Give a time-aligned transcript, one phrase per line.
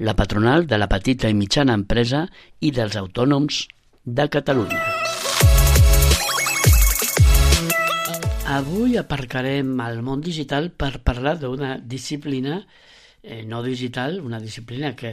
[0.00, 2.22] la patronal de la petita i mitjana empresa
[2.64, 3.66] i dels autònoms
[4.04, 4.80] de Catalunya.
[8.50, 12.62] Avui aparcarem al món digital per parlar d'una disciplina
[13.22, 15.12] eh, no digital, una disciplina que,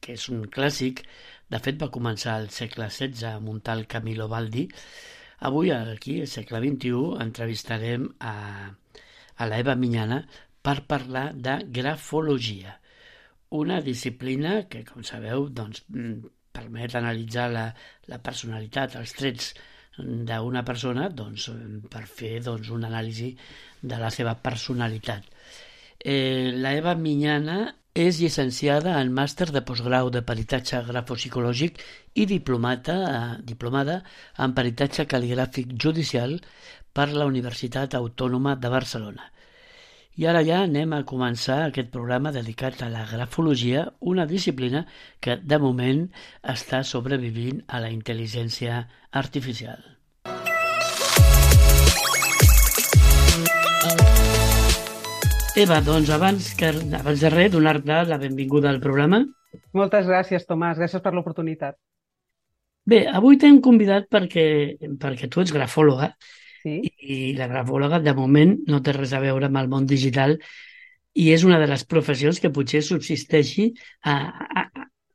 [0.00, 1.04] que és un clàssic.
[1.48, 4.66] De fet, va començar al segle XVI a muntar el Camilo Baldi.
[5.44, 8.34] Avui, aquí, al segle XXI, entrevistarem a,
[9.36, 10.22] a l'Eva Minyana
[10.64, 12.78] per parlar de grafologia,
[13.50, 17.66] una disciplina que, com sabeu, doncs, mm, permet analitzar la,
[18.10, 19.52] la personalitat, els trets
[19.98, 21.48] d'una persona doncs,
[21.90, 23.32] per fer doncs, una anàlisi
[23.82, 25.26] de la seva personalitat.
[25.98, 27.58] Eh, la Eva Minyana
[27.98, 31.80] és llicenciada en màster de postgrau de peritatge grafopsicològic
[32.14, 34.02] i diplomata, eh, diplomada
[34.38, 36.38] en peritatge cal·ligràfic judicial
[36.92, 39.32] per la Universitat Autònoma de Barcelona.
[40.18, 44.80] I ara ja anem a començar aquest programa dedicat a la grafologia, una disciplina
[45.22, 46.00] que de moment
[46.54, 48.80] està sobrevivint a la intel·ligència
[49.20, 49.78] artificial.
[55.54, 59.22] Eva, doncs abans, que, abans de res, donar-te la benvinguda al programa.
[59.78, 60.82] Moltes gràcies, Tomàs.
[60.82, 61.78] Gràcies per l'oportunitat.
[62.90, 64.48] Bé, avui t'hem convidat perquè,
[64.98, 66.10] perquè tu ets grafòloga
[66.68, 66.94] Sí?
[67.08, 70.36] i la grafòloga de moment no té res a veure amb el món digital
[71.18, 73.70] i és una de les professions que potser subsisteixi
[74.04, 74.14] a,
[74.62, 74.66] a,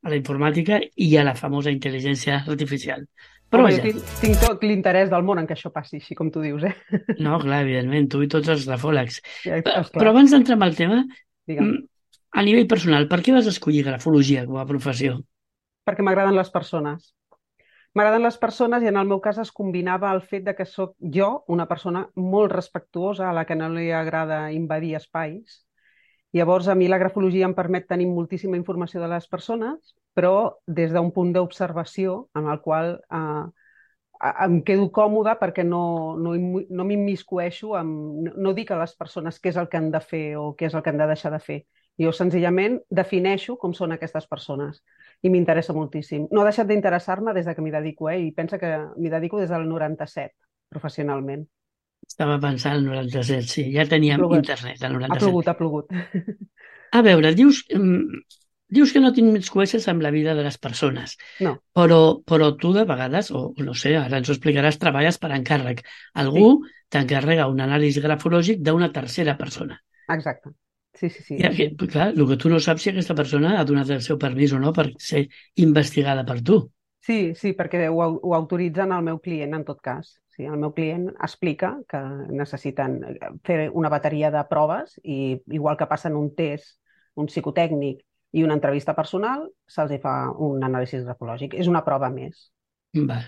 [0.03, 3.05] a la informàtica i a la famosa intel·ligència artificial.
[3.53, 6.31] Però vaja, jo tinc, tinc tot l'interès del món en què això passi, així com
[6.33, 6.73] tu dius, eh?
[7.21, 9.19] no, clar, evidentment, tu i tots els grafòlegs.
[9.45, 11.01] Ja, esclar, però abans d'entrar en el tema,
[11.49, 11.69] digue'm.
[11.69, 15.19] mm, a nivell personal, per què vas escollir grafologia com a professió?
[15.85, 17.11] Perquè m'agraden les persones.
[17.93, 20.95] M'agraden les persones i en el meu cas es combinava el fet de que sóc
[21.17, 25.59] jo una persona molt respectuosa a la que no li agrada invadir espais.
[26.33, 30.95] Llavors, a mi la grafologia em permet tenir moltíssima informació de les persones, però des
[30.95, 33.45] d'un punt d'observació en el qual eh,
[34.47, 35.83] em quedo còmoda perquè no,
[36.17, 40.01] no, no m'immiscueixo, amb, no dic a les persones què és el que han de
[40.01, 41.61] fer o què és el que han de deixar de fer.
[42.01, 44.81] Jo senzillament defineixo com són aquestes persones
[45.23, 46.27] i m'interessa moltíssim.
[46.31, 48.19] No ha deixat d'interessar-me des de que m'hi dedico, eh?
[48.27, 50.35] i pensa que m'hi dedico des del 97,
[50.69, 51.45] professionalment.
[52.07, 54.41] Estava pensant al 97, sí, ja teníem Ha plogut.
[54.43, 55.25] internet al Ha 97.
[55.25, 55.93] plogut, ha plogut.
[56.91, 58.19] A veure, dius, mm,
[58.77, 61.55] dius que no t'immiscueixes amb la vida de les persones, No.
[61.73, 65.81] però, però tu de vegades, o no sé, ara ens ho explicaràs, treballes per encàrrec.
[66.13, 66.51] Algú
[66.89, 69.79] t'encarrega un anàlisi grafològic d'una tercera persona.
[70.09, 70.51] Exacte.
[70.93, 71.35] Sí, sí, sí.
[71.41, 74.19] I aquí, clar, el que tu no saps si aquesta persona ha donat el seu
[74.21, 75.25] permís o no per ser
[75.65, 76.59] investigada per tu.
[77.03, 80.13] Sí, sí, perquè ho, ho autoritzen al meu client en tot cas.
[80.33, 81.99] Sí, el meu client explica que
[82.31, 82.95] necessiten
[83.45, 85.17] fer una bateria de proves i
[85.51, 86.77] igual que passen un test,
[87.19, 88.01] un psicotècnic
[88.33, 90.15] i una entrevista personal, se'ls fa
[90.47, 91.59] un anàlisi grafològic.
[91.59, 92.47] És una prova més.
[92.93, 93.23] Val.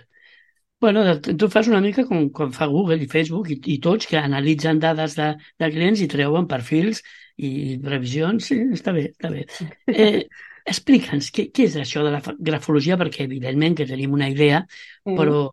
[0.85, 4.17] Bueno, tu fas una mica com, com fa Google i Facebook i, i tots que
[4.21, 5.31] analitzen dades de,
[5.61, 7.01] de clients i treuen perfils
[7.41, 8.51] i revisions.
[8.51, 9.45] Sí, està bé, està bé.
[9.91, 10.27] Eh,
[10.65, 12.95] Explica'ns, què, què és això de la grafologia?
[12.97, 14.63] Perquè evidentment que tenim una idea,
[15.05, 15.17] Mhm.
[15.19, 15.43] però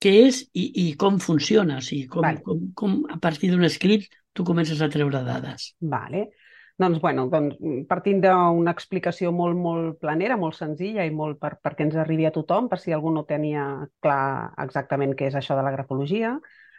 [0.00, 1.76] què és i, i com funciona?
[1.76, 2.40] O sigui, com, Vale.
[2.46, 5.74] com, com a partir d'un escrit tu comences a treure dades.
[5.80, 6.30] Vale.
[6.80, 7.58] Doncs, bueno, doncs,
[7.90, 12.32] partint d'una explicació molt, molt planera, molt senzilla i molt per, perquè ens arribi a
[12.32, 13.64] tothom, per si algú no tenia
[14.00, 16.38] clar exactament què és això de la grafologia,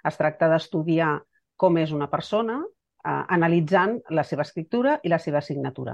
[0.09, 1.11] es tracta d'estudiar
[1.61, 5.93] com és una persona eh, analitzant la seva escriptura i la seva signatura.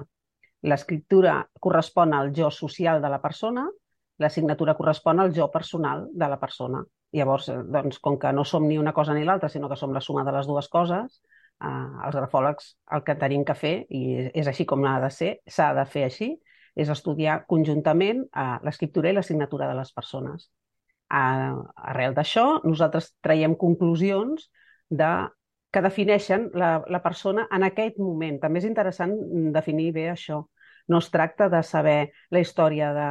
[0.71, 3.67] L'escriptura correspon al jo social de la persona,
[4.23, 6.85] la signatura correspon al jo personal de la persona.
[7.11, 9.91] Llavors, eh, doncs, com que no som ni una cosa ni l'altra, sinó que som
[9.91, 11.19] la suma de les dues coses,
[11.61, 15.71] els grafòlegs el que tenim que fer, i és així com ha de ser, s'ha
[15.77, 16.29] de fer així,
[16.77, 20.49] és estudiar conjuntament eh, l'escriptura i la signatura de les persones.
[21.09, 21.55] Eh,
[21.91, 24.49] arrel d'això, nosaltres traiem conclusions
[24.89, 25.09] de,
[25.73, 28.37] que defineixen la, la persona en aquest moment.
[28.43, 29.15] També és interessant
[29.55, 30.43] definir bé això.
[30.87, 31.97] No es tracta de saber
[32.31, 33.09] la història de,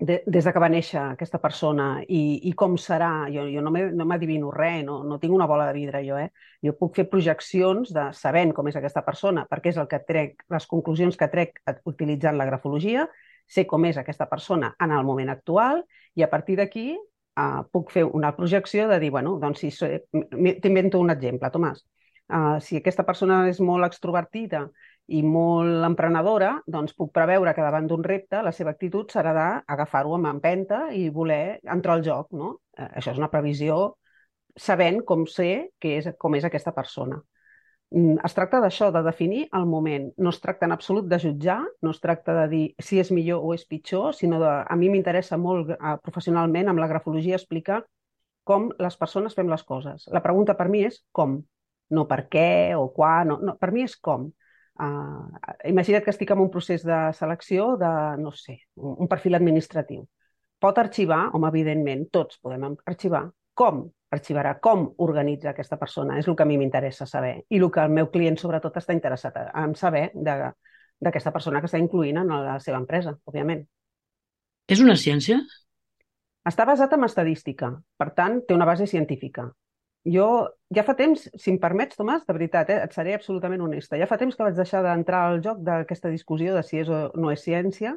[0.00, 3.70] de, des de que va néixer aquesta persona i, i com serà, jo, jo no
[3.74, 6.30] m'he- no m'adivino res, no, no tinc una bola de vidre jo, eh?
[6.64, 10.44] Jo puc fer projeccions de sabent com és aquesta persona, perquè és el que trec,
[10.50, 13.06] les conclusions que trec utilitzant la grafologia,
[13.50, 15.84] sé com és aquesta persona en el moment actual
[16.16, 19.70] i a partir d'aquí uh, puc fer una projecció de dir, bueno, doncs si
[20.62, 21.84] t'invento un exemple, Tomàs.
[22.30, 24.68] Uh, si aquesta persona és molt extrovertida
[25.10, 30.14] i molt emprenedora, doncs puc preveure que davant d'un repte la seva actitud serà d'agafar-ho
[30.16, 32.30] amb empenta i voler entrar al joc.
[32.36, 32.52] No?
[32.78, 33.80] Uh, això és una previsió
[34.56, 35.50] sabent com sé
[35.82, 37.20] que és, com és aquesta persona.
[37.90, 40.10] Mm, es tracta d'això, de definir el moment.
[40.18, 43.42] No es tracta en absolut de jutjar, no es tracta de dir si és millor
[43.42, 44.50] o és pitjor, sinó de...
[44.62, 47.82] A mi m'interessa molt eh, professionalment amb la grafologia explicar
[48.46, 50.06] com les persones fem les coses.
[50.14, 51.40] La pregunta per mi és com,
[51.90, 54.30] no per què o quan, no, no per mi és com.
[54.80, 55.28] Uh,
[55.68, 57.92] imagina't que estic en un procés de selecció de,
[58.22, 60.06] no sé, un perfil administratiu.
[60.60, 63.26] Pot arxivar, home, evidentment, tots podem arxivar.
[63.60, 63.88] Com?
[64.10, 66.18] arxivarà com organitza aquesta persona.
[66.18, 68.96] És el que a mi m'interessa saber i el que el meu client sobretot està
[68.96, 73.62] interessat en saber d'aquesta persona que està incluint en la seva empresa, òbviament.
[74.70, 75.40] És una ciència?
[76.46, 79.50] Està basat en estadística, per tant, té una base científica.
[80.08, 83.98] Jo ja fa temps, si em permets, Tomàs, de veritat, eh, et seré absolutament honesta,
[84.00, 87.10] ja fa temps que vaig deixar d'entrar al joc d'aquesta discussió de si és o
[87.18, 87.96] no és ciència,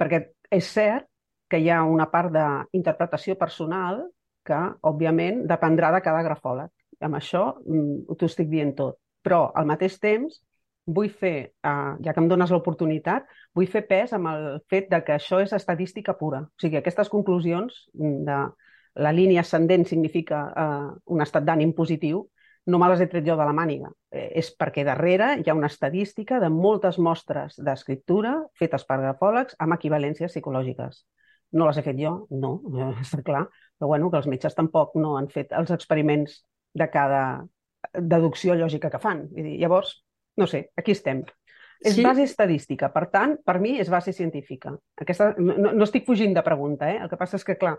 [0.00, 1.06] perquè és cert
[1.50, 4.02] que hi ha una part d'interpretació personal
[4.46, 6.72] que, òbviament, dependrà de cada grafòleg.
[7.06, 8.98] Amb això mm, t'ho estic dient tot.
[9.22, 10.40] Però, al mateix temps,
[10.86, 15.02] vull fer, eh, ja que em dones l'oportunitat, vull fer pes amb el fet de
[15.04, 16.44] que això és estadística pura.
[16.46, 18.38] O sigui, aquestes conclusions mm, de
[18.96, 22.24] la línia ascendent significa eh, un estat d'ànim positiu,
[22.66, 23.90] no me les he tret jo de la màniga.
[24.10, 29.58] Eh, és perquè darrere hi ha una estadística de moltes mostres d'escriptura fetes per grafòlegs
[29.62, 31.04] amb equivalències psicològiques.
[31.54, 32.16] No les he fet jo?
[32.30, 32.58] No,
[33.04, 33.46] està clar.
[33.76, 36.40] Però bueno, que els metges tampoc no han fet els experiments
[36.76, 37.22] de cada
[37.94, 39.26] deducció lògica que fan.
[39.36, 40.00] I dir, llavors,
[40.40, 41.22] no sé, aquí estem.
[41.84, 42.02] És sí.
[42.02, 44.72] base estadística, per tant, per mi és base científica.
[45.04, 46.98] Aquesta, no, no estic fugint de pregunta, eh?
[47.04, 47.76] el que passa és que, clar,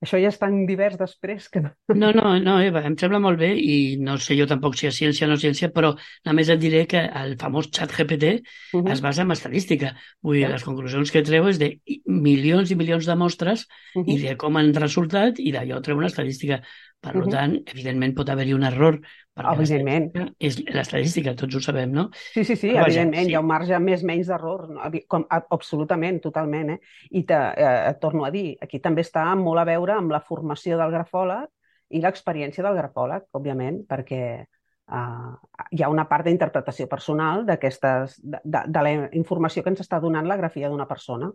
[0.00, 1.60] això ja és tan divers després que...
[1.92, 4.96] No, no, no, Eva, em sembla molt bé i no sé jo tampoc si és
[4.96, 5.92] ciència o no ciència, però
[6.28, 8.92] només et diré que el famós xat GPT uh -huh.
[8.92, 9.94] es basa en estadística.
[10.22, 14.14] Vull dir, les conclusions que treu és de milions i milions de mostres uh -huh.
[14.14, 16.62] i de com han resultat i d'allò treu una estadística.
[17.00, 17.30] Per uh -huh.
[17.32, 19.00] tant, evidentment pot haver-hi un error,
[19.36, 20.10] evidentment.
[20.38, 22.10] És l'estadística, tots ho sabem, no?
[22.12, 23.30] Sí, sí, sí, Però, evidentment, sí.
[23.30, 24.90] hi ha un marge més menys d'error, no?
[25.08, 26.70] Com, absolutament, totalment.
[26.70, 26.78] Eh?
[27.10, 30.20] I te, eh, et torno a dir, aquí també està molt a veure amb la
[30.20, 31.48] formació del grafòleg
[31.90, 34.44] i l'experiència del grafòleg, òbviament, perquè
[34.92, 35.32] uh,
[35.70, 40.28] hi ha una part d'interpretació personal de, de, de la informació que ens està donant
[40.28, 41.30] la grafia d'una persona.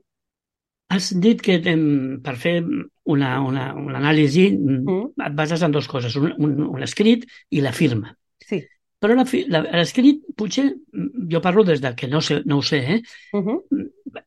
[0.94, 1.82] Has dit que tem,
[2.24, 5.02] per fer una, una, una anàlisi mm.
[5.26, 8.14] et bases en dues coses, un, un, un escrit i la firma.
[8.46, 8.62] Sí.
[9.02, 10.70] Però l'escrit, potser,
[11.32, 13.00] jo parlo des de que no, sé, no ho sé, eh?
[13.34, 13.58] Uh -huh.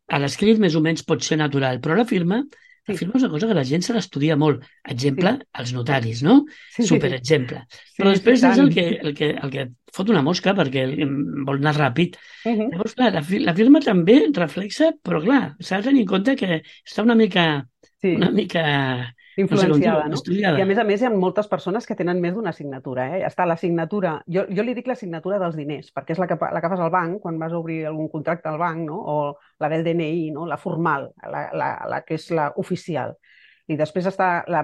[0.07, 2.43] A l'escrit més o menys pot ser natural, però la firma.
[2.89, 4.65] La firma és una cosa que la gent se l'estudia molt.
[4.89, 5.49] Exemple, sí.
[5.63, 6.39] els notaris, no?
[6.75, 6.87] Sí.
[6.89, 7.65] Superexemple.
[7.69, 10.87] Sí, Però després sí, és el que, el, que, el que fot una mosca perquè
[11.47, 12.17] vol anar ràpid.
[12.45, 12.69] Uh -huh.
[12.73, 16.63] Llavors, clar, la, la firma també reflexa, però clar, s'ha de tenir en compte que
[16.63, 17.67] està una mica,
[18.01, 18.15] sí.
[18.17, 20.17] una mica influenciada, no?
[20.17, 20.57] Sé no?
[20.59, 23.07] I a més a més hi ha moltes persones que tenen més d'una assignatura.
[23.15, 23.23] Eh?
[23.27, 26.39] Està la signatura, jo, jo li dic la signatura dels diners, perquè és la que,
[26.39, 28.99] la que fas al banc quan vas a obrir algun contracte al banc, no?
[28.99, 29.19] o
[29.63, 30.47] la del DNI, no?
[30.47, 33.15] la formal, la, la, la que és la oficial.
[33.69, 34.63] I després està la,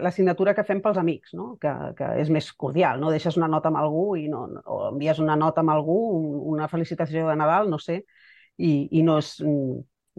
[0.00, 1.50] la signatura que fem pels amics, no?
[1.60, 3.10] que, que és més cordial, no?
[3.12, 5.98] Deixes una nota amb algú i no, o envies una nota amb algú,
[6.54, 8.00] una felicitació de Nadal, no sé,
[8.56, 9.34] i, i no és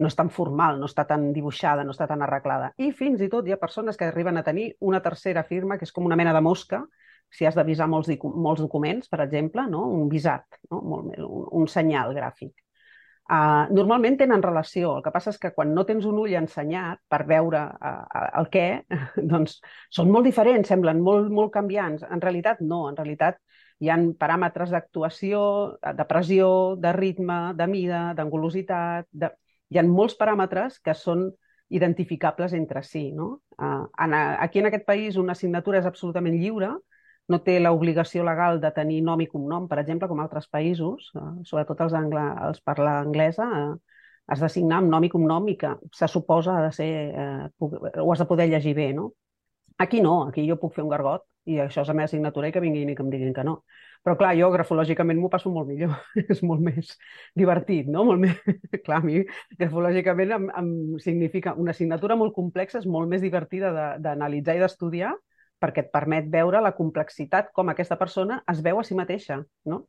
[0.00, 2.72] no és tan formal, no està tan dibuixada, no està tan arreglada.
[2.80, 5.84] I fins i tot hi ha persones que arriben a tenir una tercera firma, que
[5.88, 6.80] és com una mena de mosca,
[7.30, 9.84] si has de visar molts, molts documents, per exemple, no?
[10.00, 10.80] un visat, no?
[10.80, 12.54] Molt, un, un senyal gràfic.
[13.30, 16.98] Uh, normalment tenen relació, el que passa és que quan no tens un ull ensenyat
[17.06, 18.64] per veure uh, el què,
[19.32, 19.60] doncs
[19.94, 22.02] són molt diferents, semblen molt, molt canviants.
[22.08, 23.38] En realitat no, en realitat
[23.80, 25.44] hi han paràmetres d'actuació,
[25.78, 29.30] de pressió, de ritme, de mida, d'angulositat, de
[29.70, 31.28] hi ha molts paràmetres que són
[31.70, 33.10] identificables entre si.
[33.14, 33.40] No?
[33.56, 36.72] Uh, en, aquí en aquest país una assignatura és absolutament lliure,
[37.30, 41.36] no té l'obligació legal de tenir nom i cognom, per exemple, com altres països, uh,
[41.46, 44.00] sobretot els, angla, els parla anglesa, uh,
[44.30, 47.70] has de signar amb nom i cognom i que se suposa ha de ser, uh,
[48.02, 49.12] ho has de poder llegir bé, no?
[49.78, 52.52] Aquí no, aquí jo puc fer un gargot i això és la meva assignatura i
[52.52, 53.60] que vinguin i que em diguin que no.
[54.00, 55.92] Però clar, jo grafològicament m'ho passo molt millor,
[56.32, 56.94] és molt més
[57.36, 58.06] divertit, no?
[58.08, 58.36] Molt més...
[58.86, 59.20] clar, a mi
[59.58, 60.70] grafològicament em, em
[61.04, 65.14] significa una assignatura molt complexa, és molt més divertida d'analitzar i d'estudiar
[65.60, 69.82] perquè et permet veure la complexitat, com aquesta persona es veu a si mateixa, no?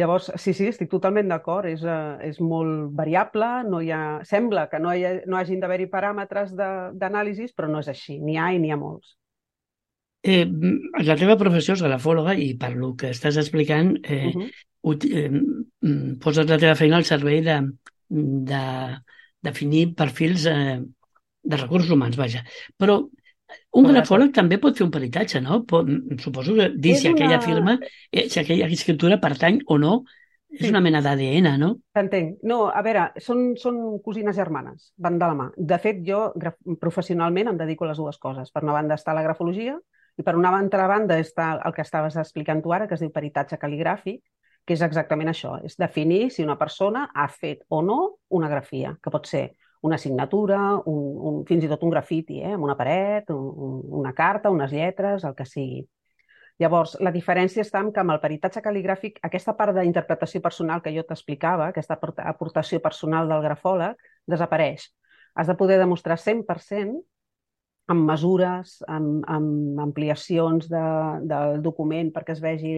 [0.00, 4.64] Llavors, sí, sí, estic totalment d'acord, és, uh, és molt variable, no hi ha, sembla
[4.72, 8.48] que no, hi ha, no hagin d'haver-hi paràmetres d'anàlisis, però no és així, n'hi ha
[8.56, 9.14] i n'hi ha molts.
[10.24, 10.44] Eh,
[11.04, 14.94] la teva professió és grafòloga i per lo que estàs explicant eh, uh -huh.
[15.12, 17.58] eh, poses la teva feina al servei de,
[18.08, 18.62] de
[19.42, 20.80] definir perfils eh,
[21.42, 22.42] de recursos humans, vaja.
[22.80, 23.02] Però
[23.78, 25.62] un grafòleg també pot fer un peritatge, no?
[25.68, 25.88] Pot,
[26.18, 27.16] suposo que dir si una...
[27.18, 27.78] aquella firma,
[28.10, 30.04] eh, si aquella escriptura pertany o no,
[30.54, 30.70] és sí.
[30.70, 31.70] una mena d'ADN, no?
[31.92, 32.38] T'entenc.
[32.46, 35.48] No, a veure, són, són cosines germanes, van de la mà.
[35.56, 36.28] De fet, jo
[36.80, 38.52] professionalment em dedico a les dues coses.
[38.54, 39.76] Per una banda està la grafologia
[40.16, 43.10] i per una altra banda està el que estaves explicant tu ara, que es diu
[43.14, 44.20] peritatge cal·ligràfic,
[44.64, 47.98] que és exactament això, és definir si una persona ha fet o no
[48.30, 49.50] una grafia, que pot ser
[49.84, 54.14] una signatura, un, un, fins i tot un grafiti, eh, amb una paret, un, una
[54.16, 55.82] carta, unes lletres, el que sigui.
[56.62, 60.92] Llavors, la diferència està en que amb el peritatge cal·ligràfic, aquesta part d'interpretació personal que
[60.94, 61.98] jo t'explicava, aquesta
[62.30, 63.98] aportació personal del grafòleg,
[64.30, 64.86] desapareix.
[65.34, 67.02] Has de poder demostrar 100%
[67.92, 70.84] amb mesures, amb, amb ampliacions de,
[71.30, 72.76] del document perquè es vegi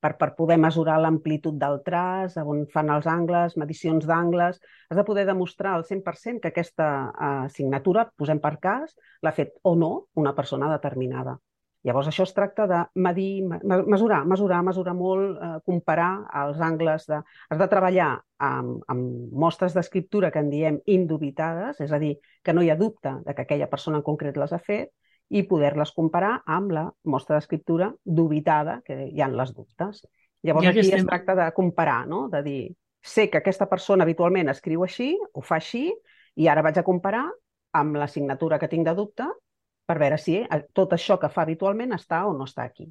[0.00, 4.60] per, per poder mesurar l'amplitud del traç, on fan els angles, medicions d'angles.
[4.90, 9.56] Has de poder demostrar al 100% que aquesta eh, signatura, posem per cas, l'ha fet
[9.64, 11.38] o no una persona determinada.
[11.86, 16.10] Llavors, això es tracta de medir, mesurar, mesurar, mesurar molt, eh, comparar
[16.42, 17.06] els angles.
[17.06, 17.20] De...
[17.22, 18.08] Has de treballar
[18.42, 22.78] amb, amb mostres d'escriptura que en diem indubitades, és a dir, que no hi ha
[22.80, 24.90] dubte de que aquella persona en concret les ha fet,
[25.30, 30.02] i poder-les comparar amb la mostra d'escriptura dubitada, que hi han les dubtes.
[30.42, 31.04] Llavors, aquí estem...
[31.04, 32.26] es tracta de comparar, no?
[32.32, 32.60] de dir,
[32.98, 35.88] sé que aquesta persona habitualment escriu així, ho fa així,
[36.36, 37.28] i ara vaig a comparar
[37.78, 39.26] amb la signatura que tinc de dubte
[39.86, 42.88] per veure si eh, tot això que fa habitualment està o no està aquí.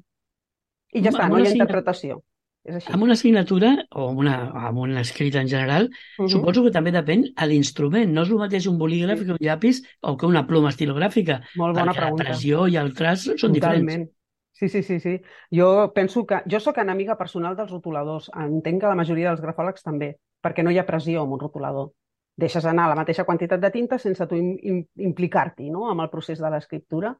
[0.94, 2.22] I ja està, no hi ha interpretació.
[2.66, 2.90] És així.
[2.96, 4.36] Amb una assignatura o amb, una,
[4.68, 6.28] amb un escrit en general, uh -huh.
[6.32, 8.12] suposo que també depèn a l'instrument.
[8.12, 9.24] No és el mateix un bolígraf sí.
[9.24, 11.40] que un llapis o que una ploma estilogràfica.
[11.56, 12.24] Molt bona perquè pregunta.
[12.24, 13.86] la pressió i el traç són Totalment.
[13.86, 14.10] diferents.
[14.52, 15.20] Sí, sí, sí, sí.
[15.52, 16.42] Jo penso que...
[16.50, 18.30] Jo sóc enemiga personal dels rotuladors.
[18.34, 21.90] Entenc que la majoria dels grafòlegs també, perquè no hi ha pressió amb un rotulador.
[22.36, 25.86] Deixes anar la mateixa quantitat de tinta sense tu implicar-t'hi no?
[25.90, 27.14] amb el procés de l'escriptura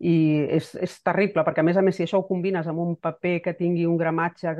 [0.00, 0.14] i
[0.56, 3.36] és, és terrible, perquè a més a més si això ho combines amb un paper
[3.44, 4.54] que tingui un gramatge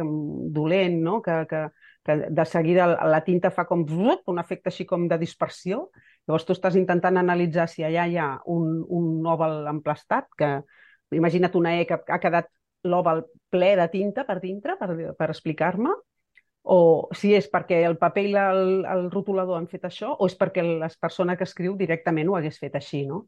[0.55, 1.21] dolent, no?
[1.25, 1.65] que, que,
[2.07, 5.89] que de seguida la tinta fa com un efecte així com de dispersió,
[6.29, 10.51] llavors tu estàs intentant analitzar si allà hi ha un, un òval emplastat, que
[11.17, 12.49] imagina't una E que ha quedat
[12.85, 15.93] l'òval ple de tinta per dintre, per, per explicar-me,
[16.65, 20.37] o si és perquè el paper i el, el rotulador han fet això, o és
[20.41, 23.27] perquè la persona que escriu directament ho hagués fet així, no?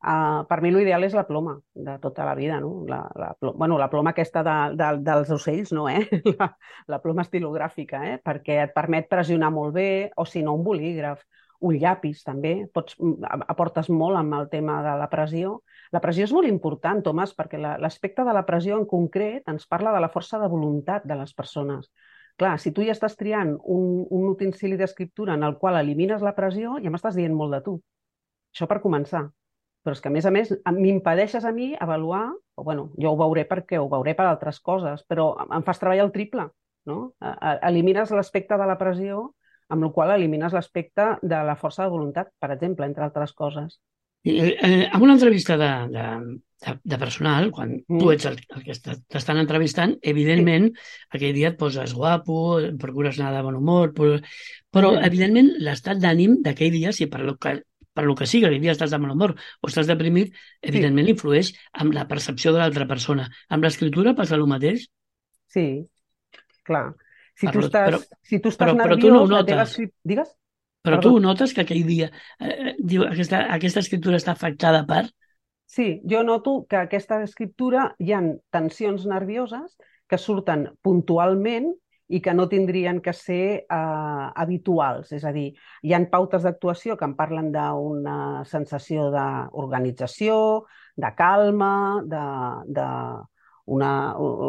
[0.00, 2.86] Uh, per mi l'ideal és la ploma de tota la vida, no?
[2.88, 6.06] La, la, ploma, bueno, la ploma aquesta de, de, dels ocells, no, eh?
[6.38, 6.48] La,
[6.88, 8.16] la ploma estilogràfica, eh?
[8.24, 11.20] Perquè et permet pressionar molt bé, o si no, un bolígraf,
[11.68, 12.96] un llapis també, pots,
[13.52, 15.58] aportes molt amb el tema de la pressió.
[15.92, 19.68] La pressió és molt important, Tomàs, perquè l'aspecte la, de la pressió en concret ens
[19.68, 21.92] parla de la força de voluntat de les persones.
[22.40, 26.32] Clar, si tu ja estàs triant un, un utensili d'escriptura en el qual elimines la
[26.36, 27.76] pressió, ja m'estàs dient molt de tu.
[28.54, 29.26] Això per començar
[29.82, 33.18] però és que, a més a més, m'impedeixes a mi avaluar, o bueno, jo ho
[33.18, 36.48] veuré perquè ho veuré per altres coses, però em fas treballar el triple,
[36.90, 36.98] no?
[37.68, 39.30] Elimines l'aspecte de la pressió,
[39.72, 43.80] amb la qual elimines l'aspecte de la força de voluntat, per exemple, entre altres coses.
[44.26, 46.06] Eh, eh, en una entrevista de, de,
[46.60, 48.00] de, de personal, quan mm.
[48.00, 48.76] tu ets el, el que
[49.12, 51.08] t'estan entrevistant, evidentment, sí.
[51.16, 54.20] aquell dia et poses guapo, procures anar de bon humor, però,
[54.72, 55.04] però mm.
[55.10, 58.72] evidentment, l'estat d'ànim d'aquell dia, si per lo que per lo que sigui, que dia
[58.72, 61.14] estàs de mal humor o estàs deprimit, evidentment sí.
[61.16, 61.48] influeix
[61.82, 63.26] amb la percepció de l'altra persona.
[63.50, 64.86] Amb l'escriptura passa el mateix?
[65.50, 65.64] Sí,
[66.64, 66.92] clar.
[67.34, 69.00] Si per tu estàs, però, si tu estàs però, nerviós...
[69.00, 69.74] Però tu no ho notes.
[69.74, 69.90] Teva...
[70.12, 70.30] Digues?
[70.86, 71.10] Però Perdó.
[71.10, 72.08] tu notes que aquell dia
[72.40, 75.08] eh, diu, aquesta, aquesta escriptura està afectada per...
[75.70, 79.76] Sí, jo noto que aquesta escriptura hi han tensions nervioses
[80.10, 81.68] que surten puntualment
[82.10, 85.12] i que no tindrien que ser eh, habituals.
[85.14, 85.52] És a dir,
[85.86, 90.66] hi han pautes d'actuació que en parlen d'una sensació d'organització,
[90.98, 91.72] de calma,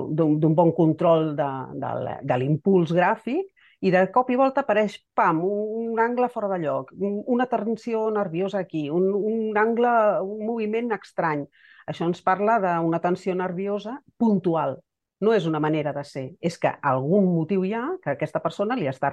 [0.09, 1.51] d'un bon control de,
[1.85, 3.45] de, de l'impuls gràfic
[3.81, 8.61] i de cop i volta apareix, pam, un, angle fora de lloc, una tensió nerviosa
[8.61, 11.47] aquí, un, un angle, un moviment estrany.
[11.89, 14.77] Això ens parla d'una tensió nerviosa puntual,
[15.21, 18.75] no és una manera de ser, és que algun motiu hi ha que aquesta persona
[18.77, 19.11] li està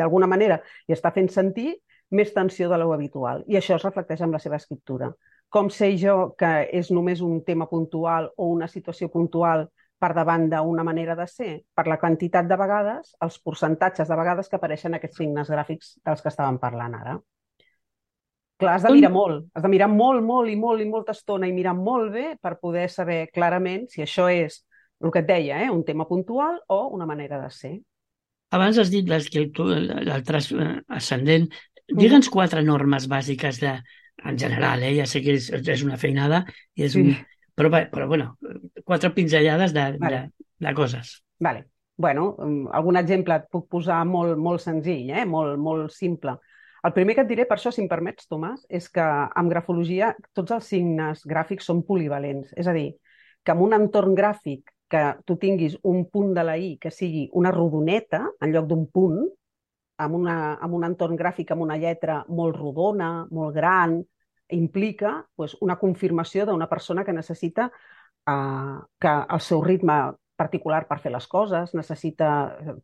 [0.00, 0.58] d'alguna manera
[0.88, 1.76] li està fent sentir
[2.10, 5.12] més tensió de lo habitual i això es reflecteix en la seva escriptura.
[5.48, 9.68] Com sé jo que és només un tema puntual o una situació puntual
[9.98, 14.48] per davant d'una manera de ser per la quantitat de vegades, els percentatges de vegades
[14.48, 17.18] que apareixen aquests signes gràfics dels que estàvem parlant ara.
[18.58, 21.46] Clar, has de mirar molt, has de mirar molt, molt i molt i molta estona
[21.46, 24.64] i mirar molt bé per poder saber clarament si això és
[24.98, 27.76] el que et deia, eh, un tema puntual o una manera de ser.
[28.50, 29.22] Abans has dit el
[30.88, 31.48] ascendent.
[31.88, 33.76] Digue'ns quatre normes bàsiques de,
[34.24, 34.94] en general, eh?
[34.98, 36.42] ja sé que és, és una feinada,
[36.74, 37.12] i és un,
[37.58, 38.30] però, però bueno,
[38.84, 40.20] quatre pinzellades de, vale.
[40.38, 41.18] de, de coses.
[41.38, 41.66] Vale.
[41.98, 45.24] Bueno, mm, algun exemple et puc posar molt, molt senzill, eh?
[45.26, 46.36] molt, molt simple.
[46.86, 50.12] El primer que et diré, per això, si em permets, Tomàs, és que amb grafologia
[50.36, 52.52] tots els signes gràfics són polivalents.
[52.54, 52.92] És a dir,
[53.42, 57.26] que en un entorn gràfic que tu tinguis un punt de la I que sigui
[57.36, 59.18] una rodoneta en lloc d'un punt,
[59.98, 63.98] amb, una, amb un entorn gràfic amb una lletra molt rodona, molt gran,
[64.50, 69.98] implica pues, una confirmació d'una persona que necessita uh, que el seu ritme
[70.38, 72.28] particular per fer les coses, necessita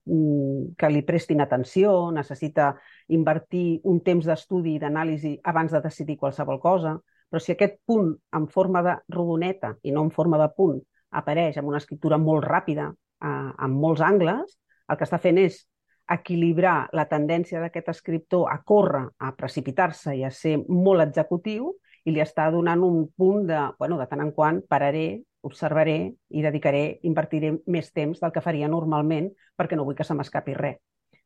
[0.05, 2.73] mm, que li prestin atenció, necessita
[3.15, 6.97] invertir un temps d'estudi i d'anàlisi abans de decidir qualsevol cosa,
[7.31, 10.81] però si aquest punt en forma de rodoneta i no en forma de punt
[11.15, 14.59] apareix amb una escriptura molt ràpida, eh, amb molts angles,
[14.91, 15.63] el que està fent és
[16.11, 21.73] equilibrar la tendència d'aquest escriptor a córrer, a precipitar-se i a ser molt executiu
[22.05, 25.99] i li està donant un punt de, bueno, de tant en quant pararé, observaré
[26.31, 30.57] i dedicaré, invertiré més temps del que faria normalment perquè no vull que se m'escapi
[30.59, 30.81] res.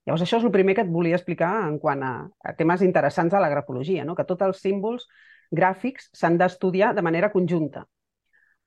[0.06, 3.34] Llavors, això és el primer que et volia explicar en quant a, a temes interessants
[3.34, 4.14] de la grafologia, no?
[4.16, 5.04] que tots els símbols
[5.52, 7.84] gràfics s'han d'estudiar de manera conjunta.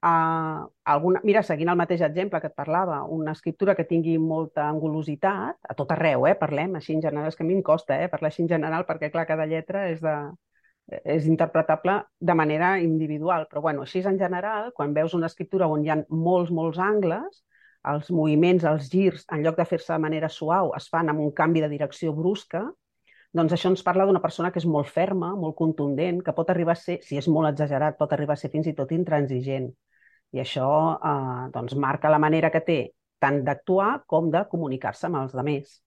[0.01, 4.63] Uh, alguna, mira, seguint el mateix exemple que et parlava, una escriptura que tingui molta
[4.65, 7.99] angulositat, a tot arreu, eh, parlem així en general, és que a mi em costa
[8.01, 10.15] eh, parlar així en general perquè, clar, cada lletra és de,
[11.05, 15.85] és interpretable de manera individual, però bueno, així en general, quan veus una escriptura on
[15.85, 17.43] hi ha molts, molts angles,
[17.93, 21.31] els moviments, els girs, en lloc de fer-se de manera suau, es fan amb un
[21.31, 22.65] canvi de direcció brusca,
[23.37, 26.73] doncs això ens parla d'una persona que és molt ferma, molt contundent, que pot arribar
[26.73, 29.71] a ser, si és molt exagerat, pot arribar a ser fins i tot intransigent.
[30.31, 32.81] I això eh, doncs marca la manera que té
[33.21, 35.79] tant d'actuar com de comunicar-se amb els altres.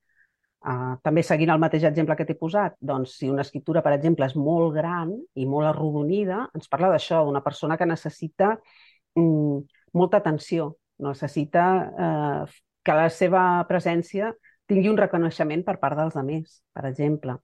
[0.64, 4.24] Uh, també seguint el mateix exemple que t'he posat, doncs si una escriptura, per exemple,
[4.24, 8.54] és molt gran i molt arrodonida, ens parla d'això, d'una persona que necessita
[9.18, 9.58] mm,
[10.00, 10.70] molta atenció,
[11.04, 11.66] necessita
[12.06, 14.32] uh, que la seva presència
[14.70, 17.36] tingui un reconeixement per part dels altres, per exemple.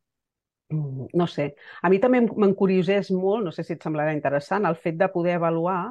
[0.73, 1.51] Mm, no sé.
[1.85, 5.37] A mi també m'encuriosés molt, no sé si et semblarà interessant, el fet de poder
[5.37, 5.91] avaluar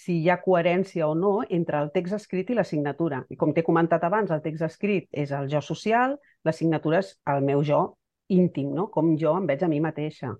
[0.00, 3.22] si hi ha coherència o no entre el text escrit i la signatura.
[3.28, 7.14] I com t'he comentat abans, el text escrit és el jo social, la signatura és
[7.34, 7.82] el meu jo
[8.30, 8.88] íntim, no?
[8.94, 10.32] com jo em veig a mi mateixa.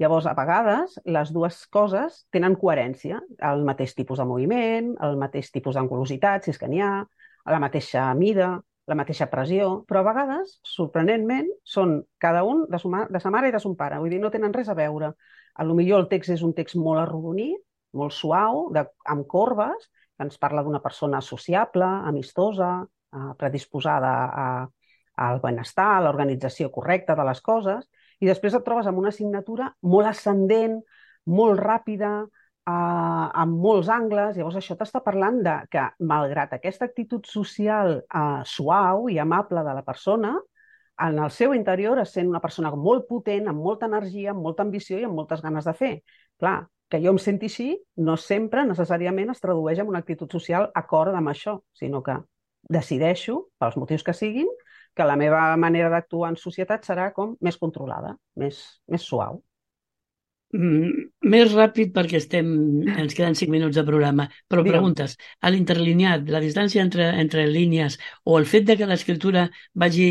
[0.00, 3.20] Llavors, a vegades, les dues coses tenen coherència.
[3.50, 6.92] El mateix tipus de moviment, el mateix tipus d'angulositat, si és que n'hi ha,
[7.50, 8.54] la mateixa mida,
[8.90, 13.50] la mateixa pressió, però a vegades, sorprenentment, són cada un de, ma de sa mare
[13.50, 14.00] i de son pare.
[14.02, 15.12] Vull dir, no tenen res a veure.
[15.54, 17.60] A lo millor el text és un text molt arrodonit,
[17.98, 22.74] molt suau, de, amb corbes, que ens parla d'una persona sociable, amistosa,
[23.12, 24.12] eh, predisposada
[24.44, 24.46] a,
[25.26, 27.88] al benestar, a l'organització correcta de les coses,
[28.22, 30.78] i després et trobes amb una signatura molt ascendent,
[31.26, 34.36] molt ràpida, eh, amb molts angles.
[34.36, 39.76] Llavors això t'està parlant de que, malgrat aquesta actitud social eh, suau i amable de
[39.80, 40.36] la persona,
[41.02, 44.62] en el seu interior es sent una persona molt potent, amb molta energia, amb molta
[44.62, 45.92] ambició i amb moltes ganes de fer.
[46.38, 46.58] Clar,
[46.92, 47.68] que jo em senti així
[48.06, 52.18] no sempre necessàriament es tradueix en una actitud social acord amb això, sinó que
[52.76, 54.50] decideixo, pels motius que siguin,
[54.94, 58.60] que la meva manera d'actuar en societat serà com més controlada, més,
[58.92, 59.40] més suau.
[60.52, 62.48] Mm, més ràpid perquè estem,
[62.92, 64.74] ens queden 5 minuts de programa, però Digue'm.
[64.76, 67.96] preguntes, a l'interlineat, la distància entre, entre línies
[68.28, 70.10] o el fet de que l'escriptura vagi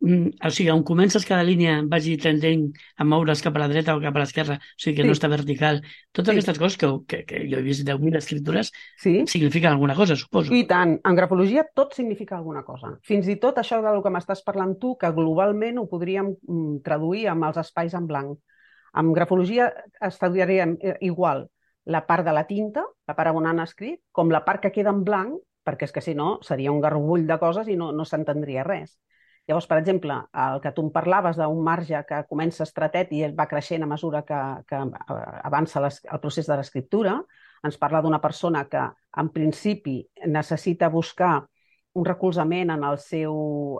[0.00, 4.02] o sigui, on comences cada línia vagi tendent a moure's cap a la dreta o
[4.02, 5.08] cap a l'esquerra, o sigui que sí.
[5.10, 5.80] no està vertical.
[6.14, 6.36] Totes sí.
[6.36, 9.24] aquestes coses que, que, que jo he vist 10.000 escriptures sí.
[9.26, 10.54] signifiquen alguna cosa, suposo.
[10.54, 10.98] I tant.
[11.02, 12.94] En grafologia tot significa alguna cosa.
[13.02, 17.26] Fins i tot això del que m'estàs parlant tu, que globalment ho podríem mm, traduir
[17.34, 18.38] amb els espais en blanc.
[18.98, 19.68] En grafologia
[20.02, 21.48] estudiaríem eh, igual
[21.88, 24.92] la part de la tinta, la part on han escrit, com la part que queda
[24.94, 28.04] en blanc, perquè és que si no seria un garbull de coses i no, no
[28.08, 28.94] s'entendria res.
[29.48, 33.46] Llavors, per exemple, el que tu em parlaves d'un marge que comença estretet i va
[33.48, 34.80] creixent a mesura que, que
[35.48, 37.14] avança les, el procés de l'escriptura,
[37.64, 38.82] ens parla d'una persona que,
[39.22, 41.38] en principi, necessita buscar
[41.98, 43.38] un recolzament en el, seu,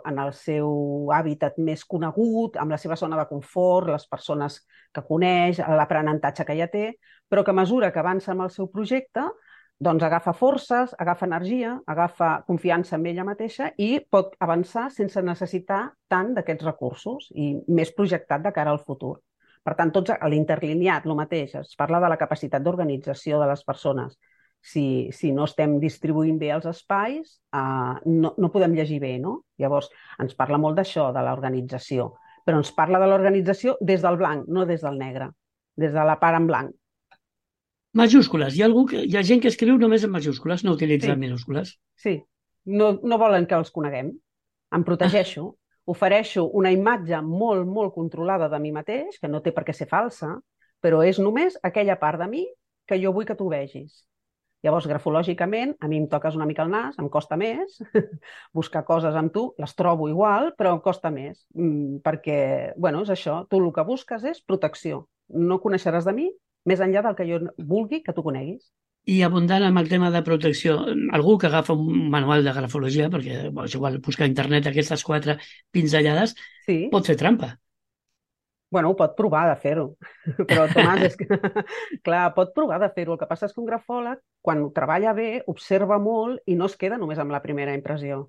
[0.09, 4.59] en el seu hàbitat més conegut, amb la seva zona de confort, les persones
[4.91, 6.85] que coneix, l'aprenentatge que ja té,
[7.29, 9.29] però que a mesura que avança amb el seu projecte
[9.79, 15.85] doncs agafa forces, agafa energia, agafa confiança en ella mateixa i pot avançar sense necessitar
[16.11, 19.15] tant d'aquests recursos i més projectat de cara al futur.
[19.63, 23.63] Per tant, tots a l'interlineat, el mateix, es parla de la capacitat d'organització de les
[23.63, 24.17] persones.
[24.59, 24.83] Si,
[25.15, 29.37] si no estem distribuint bé els espais, eh, no, no podem llegir bé, no?
[29.59, 29.87] Llavors,
[30.19, 32.09] ens parla molt d'això, de l'organització,
[32.43, 35.31] però ens parla de l'organització des del blanc, no des del negre,
[35.79, 36.75] des de la part en blanc.
[37.93, 38.55] Majúscules.
[38.55, 41.19] Hi ha, algú que, hi ha gent que escriu només en majúscules, no utilitza Sí.
[41.19, 41.79] minúscules.
[41.95, 42.23] Sí,
[42.65, 44.11] no, no volen que els coneguem.
[44.71, 45.55] Em protegeixo,
[45.89, 49.87] ofereixo una imatge molt, molt controlada de mi mateix, que no té per què ser
[49.89, 50.35] falsa,
[50.79, 52.45] però és només aquella part de mi
[52.85, 54.05] que jo vull que tu vegis.
[54.61, 57.79] Llavors, grafològicament, a mi em toques una mica el nas, em costa més
[58.53, 63.09] buscar coses amb tu, les trobo igual, però em costa més, mm, perquè, bueno, és
[63.09, 65.07] això, tu el que busques és protecció.
[65.29, 66.29] No coneixeràs de mi
[66.65, 68.69] més enllà del que jo vulgui que tu coneguis.
[69.09, 70.75] I abundant amb el tema de protecció,
[71.15, 75.03] algú que agafa un manual de grafologia, perquè bo, és igual buscar a internet aquestes
[75.07, 75.37] quatre
[75.71, 76.35] pinzellades,
[76.67, 76.89] Sí.
[76.91, 77.55] pot fer trampa.
[78.69, 79.85] Bueno, pot provar de fer-ho,
[80.49, 81.25] però Tomàs, és que,
[82.05, 83.15] clar, pot provar de fer-ho.
[83.15, 86.75] El que passa és que un grafòleg, quan treballa bé, observa molt i no es
[86.77, 88.27] queda només amb la primera impressió.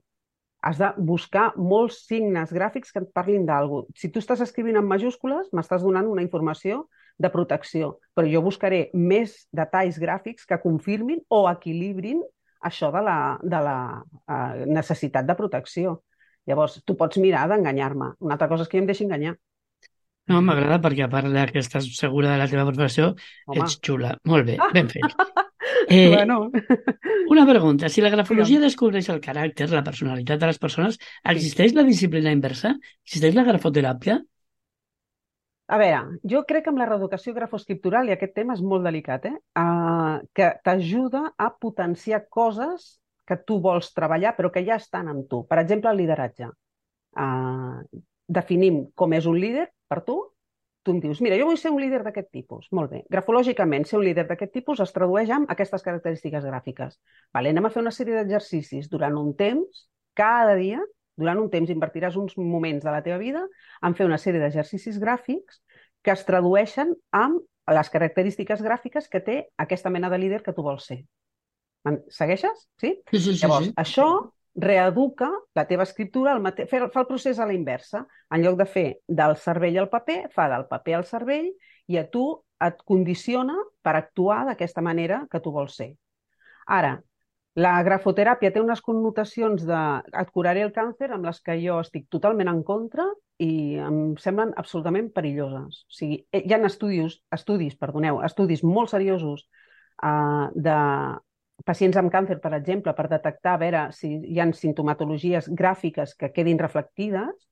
[0.65, 3.83] Has de buscar molts signes gràfics que et parlin d'algú.
[3.97, 6.87] Si tu estàs escrivint en majúscules, m'estàs donant una informació
[7.21, 12.23] de protecció, però jo buscaré més detalls gràfics que confirmin o equilibrin
[12.65, 16.01] això de la, de la uh, necessitat de protecció.
[16.49, 18.15] Llavors, tu pots mirar d'enganyar-me.
[18.25, 19.37] Una altra cosa és que jo em deixi enganyar.
[20.31, 23.15] No, m'agrada perquè a part de que estàs segura de la teva professió,
[23.49, 23.63] Home.
[23.65, 24.15] ets xula.
[24.31, 25.07] Molt bé, ben fet.
[25.91, 26.51] Eh, Bueno,
[27.31, 27.89] Una pregunta.
[27.89, 30.99] Si la grafologia descobreix el caràcter, la personalitat de les persones,
[31.33, 32.75] existeix la disciplina inversa?
[33.07, 34.21] Existeix la grafoteràpia?
[35.71, 39.29] A veure, jo crec que amb la reeducació grafoscriptural, i aquest tema és molt delicat,
[39.31, 39.37] eh?
[39.59, 42.97] Uh, que t'ajuda a potenciar coses
[43.29, 45.45] que tu vols treballar però que ja estan amb tu.
[45.47, 46.51] Per exemple, el lideratge.
[47.15, 47.79] Uh,
[48.31, 50.19] definim com és un líder per tu,
[50.83, 52.69] tu em dius, mira, jo vull ser un líder d'aquest tipus.
[52.77, 53.03] Molt bé.
[53.13, 56.97] Grafològicament, ser un líder d'aquest tipus es tradueix amb aquestes característiques gràfiques.
[57.37, 59.87] Vale, anem a fer una sèrie d'exercicis durant un temps,
[60.19, 60.81] cada dia,
[61.21, 63.45] durant un temps invertiràs uns moments de la teva vida
[63.87, 65.63] en fer una sèrie d'exercicis gràfics
[66.03, 70.65] que es tradueixen amb les característiques gràfiques que té aquesta mena de líder que tu
[70.67, 71.03] vols ser.
[72.13, 72.67] Segueixes?
[72.81, 72.97] Sí?
[73.11, 73.41] Sí, sí, sí.
[73.45, 73.75] Llavors, sí.
[73.79, 74.09] això
[74.61, 76.67] reeduca la teva escriptura, al mate...
[76.67, 78.05] fa el procés a la inversa.
[78.35, 81.51] En lloc de fer del cervell al paper, fa del paper al cervell
[81.91, 82.25] i a tu
[82.61, 85.93] et condiciona per actuar d'aquesta manera que tu vols ser.
[86.67, 86.99] Ara,
[87.61, 89.81] la grafoteràpia té unes connotacions de
[90.23, 93.07] et curaré el càncer amb les que jo estic totalment en contra
[93.43, 95.83] i em semblen absolutament perilloses.
[95.89, 99.47] O sigui, eh, hi ha estudis, estudis, perdoneu, estudis molt seriosos
[100.05, 100.77] uh, de
[101.67, 106.33] pacients amb càncer, per exemple, per detectar a veure si hi ha sintomatologies gràfiques que
[106.37, 107.49] quedin reflectides,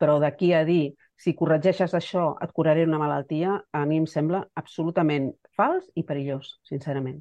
[0.00, 4.46] però d'aquí a dir si corregeixes això et curaré una malaltia, a mi em sembla
[4.56, 7.20] absolutament fals i perillós, sincerament.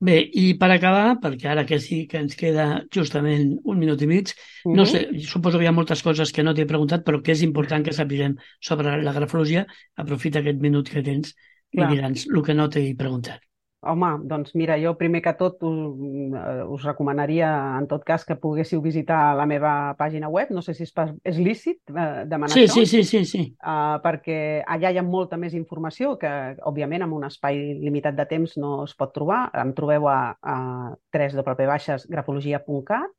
[0.00, 4.06] Bé, i per acabar, perquè ara que sí que ens queda justament un minut i
[4.08, 4.30] mig,
[4.64, 4.86] no Mhm.
[4.88, 7.84] sé, suposo que hi ha moltes coses que no t'he preguntat, però que és important
[7.84, 9.66] que sapiguem sobre la grafologia.
[9.96, 11.34] Aprofita aquest minut que tens
[11.72, 11.90] i Clar.
[11.92, 13.40] diràs el que no t'he preguntat.
[13.80, 15.76] Home, doncs mira, jo primer que tot us,
[16.36, 20.50] eh, us recomanaria en tot cas que poguéssiu visitar la meva pàgina web.
[20.52, 20.92] No sé si és,
[21.24, 22.74] és lícit eh, demanar Sí, això.
[22.74, 23.56] sí, sí, sí, sí.
[23.64, 26.28] uh, perquè allà hi ha molta més informació que,
[26.68, 29.46] òbviament, amb un espai limitat de temps no es pot trobar.
[29.56, 30.56] Em trobeu a, a
[31.16, 33.10] www.grafologia.cat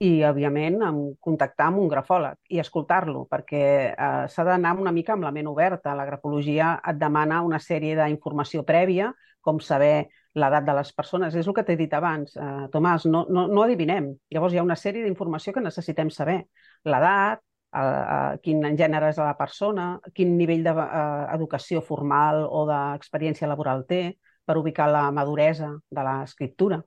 [0.00, 5.12] i, òbviament, amb contactar amb un grafòleg i escoltar-lo, perquè eh, s'ha d'anar una mica
[5.16, 5.96] amb la ment oberta.
[5.96, 9.10] La grafologia et demana una sèrie d'informació prèvia,
[9.40, 11.34] com saber l'edat de les persones.
[11.34, 14.10] És el que t'he dit abans, eh, Tomàs, no, no, no adivinem.
[14.30, 16.38] Llavors hi ha una sèrie d'informació que necessitem saber.
[16.84, 17.42] L'edat,
[17.74, 24.04] eh, eh, quin gènere és la persona, quin nivell d'educació formal o d'experiència laboral té
[24.44, 26.80] per ubicar la maduresa de l'escriptura.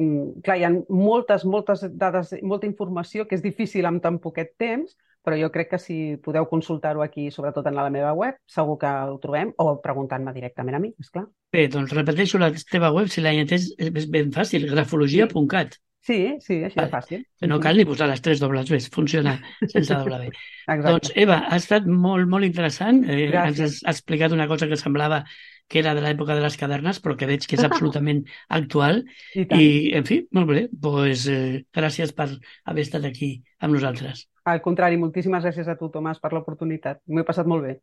[0.00, 4.54] Mm, clar, hi ha moltes, moltes dades, molta informació que és difícil amb tan poquet
[4.58, 8.78] temps, però jo crec que si podeu consultar-ho aquí, sobretot en la meva web, segur
[8.80, 11.26] que ho trobem, o preguntant-me directament a mi, esclar.
[11.52, 15.80] Bé, doncs repeteixo la teva web, si l'has entès, és ben fàcil, grafologia.cat.
[16.00, 16.88] Sí, sí, així Vale.
[16.88, 17.24] de fàcil.
[17.50, 19.34] No cal ni posar les tres dobles Bs, funciona
[19.66, 20.30] sense doble B.
[20.72, 20.86] Exacte.
[20.86, 23.02] Doncs, Eva, ha estat molt, molt interessant.
[23.04, 25.26] Eh, ens has explicat una cosa que semblava
[25.70, 29.04] que era de l'època de les cadernes, però que veig que és absolutament actual.
[29.36, 29.60] I tant.
[29.60, 29.68] I,
[30.00, 32.30] en fi, molt bé, doncs, eh, gràcies per
[32.64, 34.24] haver estat aquí amb nosaltres.
[34.50, 36.98] Al contrari, moltíssimes gràcies a tu, Tomàs, per l'oportunitat.
[37.06, 37.76] M'ho he passat molt bé.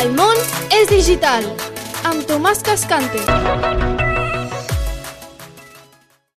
[0.00, 0.40] El món
[0.72, 1.44] és digital.
[2.08, 4.09] amb Tomàs Cascante.